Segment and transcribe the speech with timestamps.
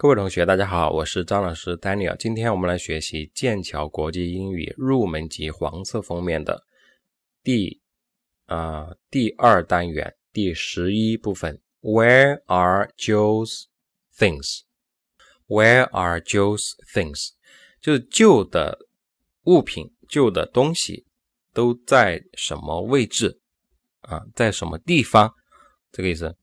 [0.00, 2.16] 各位同学，大家好，我是张老师 Daniel。
[2.16, 6.64] 今天我们来学习剑桥国际英语入门级黄色封面的
[7.42, 7.80] 第
[8.46, 11.60] 啊第二单元第十一部分。
[11.80, 13.64] Where are Joe's
[14.16, 14.60] things?
[15.48, 17.30] Where are Joe's things?
[17.80, 18.78] 就是旧的
[19.46, 21.06] 物品、旧的东西
[21.52, 23.40] 都在什么位置
[24.02, 24.26] 啊？
[24.36, 25.34] 在什么地方？
[25.90, 26.36] 这个意思。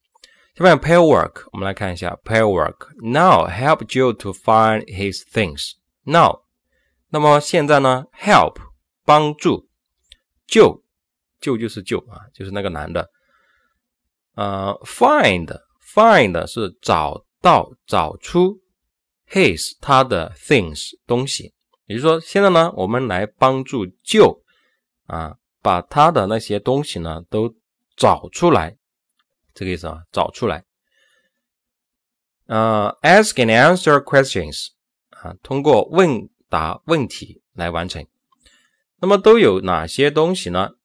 [0.58, 2.88] 下面 pair work，我们来看一下 pair work。
[3.02, 5.74] Now help Joe to find his things.
[6.04, 6.44] Now，
[7.10, 8.56] 那么现在呢？Help
[9.04, 9.68] 帮助
[10.48, 10.82] ，Joe，
[11.42, 13.10] 救就是救啊，就是那个男的。
[14.36, 18.62] 呃，find，find 是找到、找出
[19.30, 21.54] his 他的 things 东西。
[21.88, 24.40] 也就是说，现在呢，我们来帮助 Joe
[25.08, 27.54] 啊，把他的那些东西呢都
[27.98, 28.78] 找出来。
[29.56, 30.64] 这个意思啊，找出来。
[32.46, 34.68] 呃，ask and answer questions
[35.10, 38.06] 啊，通过问答问题来完成。
[38.98, 40.76] 那么都有哪些东西呢？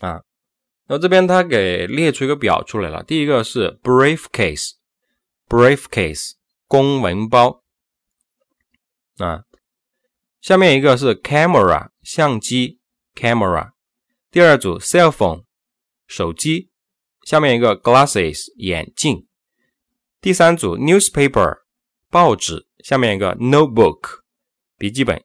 [0.00, 0.24] 啊，
[0.86, 3.04] 那这边他给列出一个表出来了。
[3.04, 6.32] 第一个是 briefcase，briefcase
[6.66, 7.62] 公文包
[9.18, 9.44] 啊。
[10.40, 12.80] 下面一个是 camera 相机
[13.14, 13.72] ，camera。
[14.30, 15.44] 第二组 cell phone
[16.06, 16.70] 手机。
[17.28, 19.26] 下面一个 glasses 眼镜，
[20.18, 21.58] 第三组 newspaper
[22.08, 24.20] 报纸，下面一个 notebook
[24.78, 25.22] 笔记本，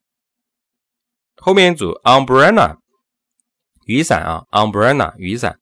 [1.38, 2.80] 后面一组 umbrella
[3.86, 5.62] 雨伞啊 umbrella 雨伞，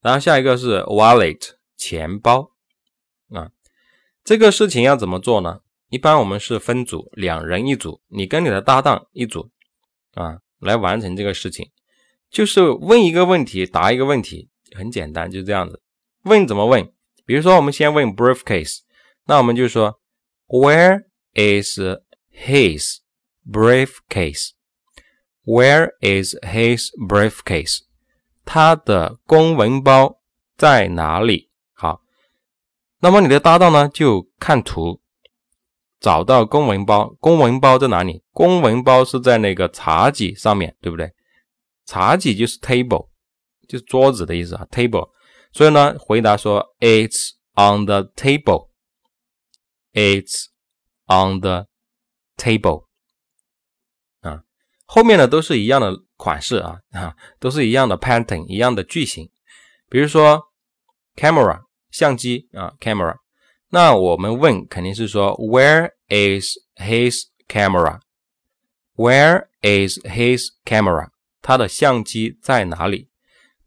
[0.00, 2.50] 然后下一个是 wallet 钱包。
[3.30, 3.52] 啊，
[4.24, 5.60] 这个事情要怎么做呢？
[5.90, 9.48] 一般我们是分组，两人一组，你跟你的搭档一组
[10.14, 11.70] 啊，来完成这个事情，
[12.28, 14.48] 就是问一个问题，答一个问题。
[14.76, 15.80] 很简单，就这样子。
[16.24, 16.92] 问怎么问？
[17.24, 18.80] 比如说，我们先问 briefcase，
[19.26, 20.00] 那我们就说
[20.48, 21.78] Where is
[22.32, 22.98] his
[23.48, 27.80] briefcase？Where is his briefcase？
[28.44, 30.20] 他的公文包
[30.56, 31.50] 在哪里？
[31.74, 32.00] 好，
[33.00, 35.00] 那么你的搭档呢，就看图
[36.00, 37.16] 找到公文包。
[37.20, 38.22] 公文包在哪里？
[38.32, 41.12] 公文包是在那个茶几上面对不对？
[41.86, 43.11] 茶几就是 table。
[43.71, 45.11] 就是桌子的意思啊，table。
[45.51, 50.45] 所以呢，回答说，It's on the table。It's
[51.07, 51.67] on the
[52.37, 52.85] table。
[54.21, 54.43] 啊，
[54.85, 59.31] 后面的都是一样的款式啊，啊，都是一样的 pattern，一样的句型。
[59.89, 60.43] 比如说，
[61.15, 63.17] camera 相机啊，camera。
[63.69, 71.09] 那我们问肯定是说，Where is his camera？Where is his camera？
[71.41, 73.09] 他的相机在哪里？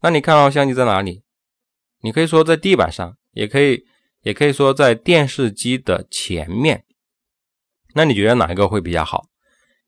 [0.00, 1.22] 那你看到相机在哪里？
[2.02, 3.84] 你可以说在地板上，也可以，
[4.22, 6.84] 也可以说在电视机的前面。
[7.94, 9.24] 那你觉得哪一个会比较好？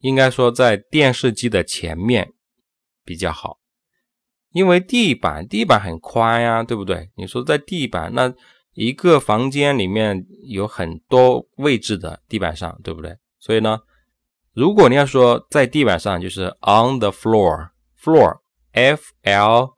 [0.01, 2.33] 应该说在电视机的前面
[3.05, 3.59] 比较好，
[4.53, 7.11] 因为地板地板很宽呀，对不对？
[7.17, 8.33] 你说在地板，那
[8.75, 13.17] 一个房间里面有很多位置的地板上，对不对？
[13.39, 13.81] 所以呢，
[14.53, 19.78] 如果你要说在地板上，就是 on the floor，floor，f l。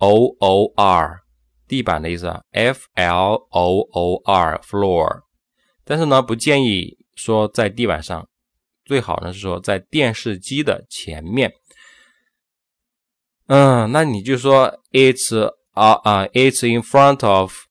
[0.00, 1.20] O O R
[1.68, 5.22] 地板的意思啊，F L O O R floor，
[5.84, 8.28] 但是呢，不建议说在地板上，
[8.84, 11.52] 最好呢是说在电视机的前面。
[13.46, 17.66] 嗯，那你就说 It's 啊啊，It's in front of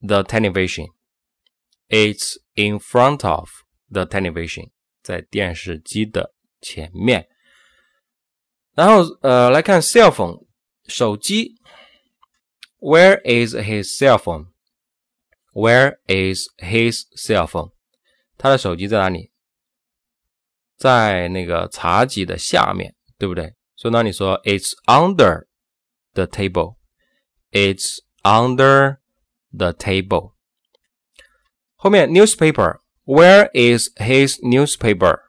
[0.00, 3.48] the television，It's in front of
[3.90, 4.70] the television，
[5.02, 7.28] 在电视机的前面。
[8.74, 10.43] 然后呃，来看 cell phone。
[10.87, 11.55] 手机，
[12.79, 14.47] Where is his cell phone?
[15.53, 17.71] Where is his cell phone?
[18.37, 19.31] 他的手机在哪里？
[20.77, 23.55] 在那个茶几的下面，对不对？
[23.75, 25.47] 所以呢，你说 It's under
[26.13, 26.77] the table.
[27.51, 28.97] It's under
[29.51, 30.33] the table.
[31.75, 32.79] 后面 newspaper.
[33.05, 35.19] Where is his newspaper?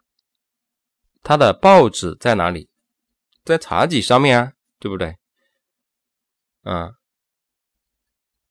[1.23, 2.69] 他的报纸在哪里？
[3.45, 5.17] 在茶几上面啊，对不对？
[6.65, 6.93] 啊，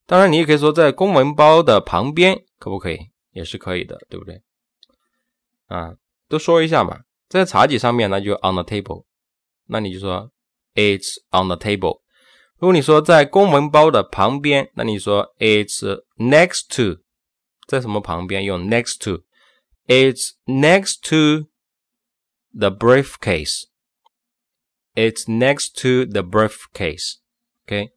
[0.05, 2.97] 当然，你也可以说在公文包的旁边，可不可以？
[3.31, 4.41] 也是可以的，对不对？
[5.67, 5.95] 啊，
[6.27, 9.05] 都说一下嘛，在茶几上面，那就 on the table，
[9.67, 10.31] 那你就说
[10.73, 12.01] it's on the table。
[12.57, 17.01] 如果你说在公文包的旁边，那你说 it's next to，
[17.67, 21.47] 在什么旁边用 next to，it's next to
[22.57, 23.67] the briefcase，it's
[25.27, 27.91] next to the briefcase，OK。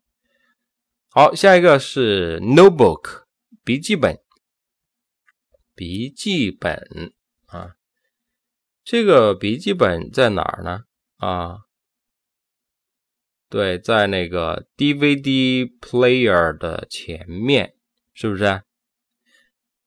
[1.17, 3.23] 好，下一个是 notebook
[3.63, 4.19] 笔记本。
[5.73, 7.11] 笔记本
[7.47, 7.73] 啊，
[8.83, 10.83] 这个笔记本在哪儿呢？
[11.15, 11.61] 啊，
[13.49, 17.73] 对，在那个 DVD player 的前面，
[18.13, 18.61] 是不是？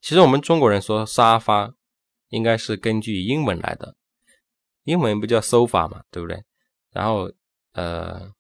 [0.03, 1.73] 其实我们中国人说沙发，
[2.29, 3.97] 应该是根据英文来的，
[4.85, 6.45] 英文不叫 sofa 嘛，对不对？
[6.91, 7.33] 然后
[7.73, 8.31] 呃，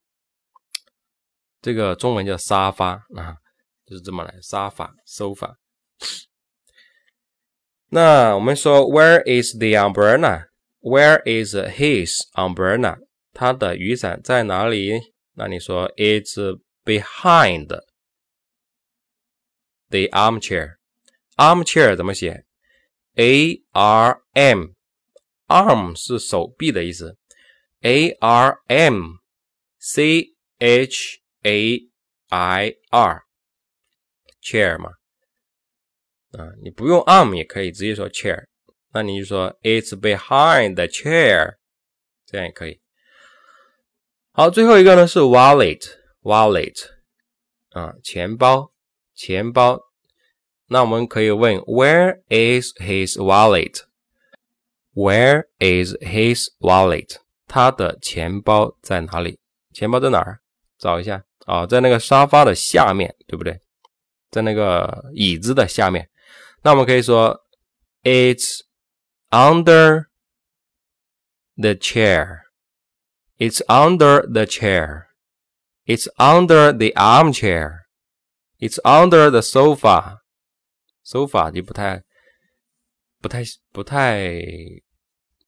[1.63, 3.37] 这个中文叫沙发啊，
[3.87, 5.55] 就是这么来，沙发，sofa。
[7.89, 10.49] 那我们说，Where is the umbrella?
[10.81, 12.99] Where is his umbrella?
[13.33, 15.15] 他的雨伞在哪里？
[15.35, 17.69] 那你说，It's behind
[19.90, 20.76] the armchair.
[21.36, 22.46] Armchair 怎么写？
[23.16, 27.18] A R M，arm 是手臂的意思。
[27.82, 29.18] A R M
[29.80, 31.90] C H A
[32.30, 34.90] I R，chair 嘛。
[36.32, 38.46] 啊，你不用 arm 也可以直接说 chair，
[38.92, 41.56] 那你就说 it's behind the chair，
[42.26, 42.82] 这样也可以。
[44.32, 46.90] 好，最后一个呢是 wallet，wallet，
[47.70, 48.74] 啊，钱包，
[49.20, 49.82] 钱包。
[50.68, 53.18] 那我们可以问 Where is his
[54.94, 57.18] wallet？Where is his wallet？
[57.48, 59.40] 他的钱包在哪里？
[59.74, 60.40] 钱包在哪儿？
[60.78, 63.62] 找一下啊，在那个沙发的下面，对不对？
[64.32, 66.10] 在那个椅子的下面。
[66.64, 67.46] 那我们可以说，
[68.04, 68.62] It's
[69.30, 70.08] under
[71.56, 72.42] the chair.
[73.38, 75.06] It's under the chair.
[75.86, 77.86] It's under the armchair.
[78.61, 80.19] It's under the sofa.
[81.05, 82.03] Sofa 就不太、
[83.21, 83.43] 不太、
[83.73, 84.41] 不太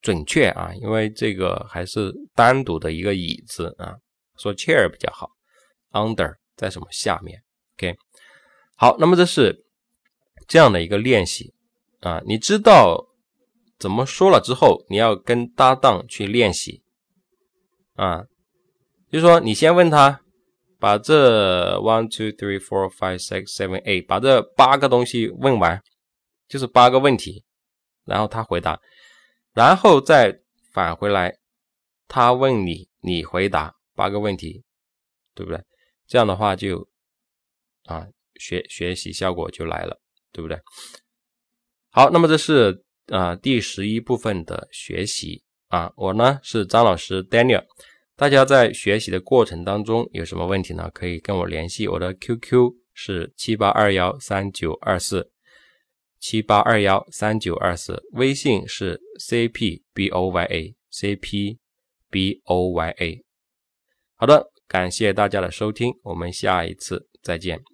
[0.01, 3.95] 准确啊，因为这个还是单独的一个椅子啊，
[4.37, 5.29] 说 chair 比较好。
[5.91, 7.41] Under 在什么下面
[7.77, 7.95] ？OK，
[8.75, 9.61] 好，那么这是。
[10.45, 11.53] 这样的一个练习
[12.01, 13.07] 啊，你知道
[13.79, 16.83] 怎么说了之后，你要跟搭档去练习
[17.93, 18.25] 啊。
[19.09, 20.19] 就是说，你先问他，
[20.83, 25.81] 把这 one two three four five six seven eight 把这八个东西问完，
[26.49, 27.45] 就是八个问题，
[28.03, 28.77] 然后他回答，
[29.53, 30.37] 然后再
[30.73, 31.37] 返回来，
[32.09, 34.65] 他问你，你回答八个问题，
[35.33, 35.63] 对不对？
[36.05, 36.89] 这样的话就
[37.85, 40.01] 啊，学学习效果就来了。
[40.35, 40.59] 对不对？
[41.91, 45.93] 好，那么这是啊第十一部分的学习啊。
[45.95, 47.63] 我呢是张老师 Daniel。
[48.15, 50.89] 大家在学习的过程当中有什么问题呢？
[50.93, 55.31] 可以跟我联系，我的 QQ 是七八二幺三九二四
[56.19, 60.75] 七八二幺三九二四，微信是 CPBOYA
[62.11, 63.23] CPBOYA。
[64.15, 67.72] 好的，感谢大家的收听，我们下一次再见。